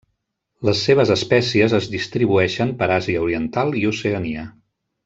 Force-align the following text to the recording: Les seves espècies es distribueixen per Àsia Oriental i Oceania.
Les 0.69 0.79
seves 0.87 1.11
espècies 1.15 1.75
es 1.81 1.91
distribueixen 1.97 2.75
per 2.83 2.91
Àsia 2.99 3.25
Oriental 3.29 3.79
i 3.85 3.89
Oceania. 3.95 4.53